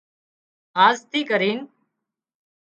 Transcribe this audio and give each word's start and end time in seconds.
آز 0.85 0.97
ٿي 1.11 1.19
ڪرين 1.29 1.59